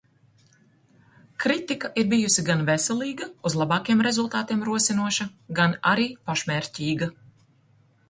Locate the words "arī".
5.95-6.13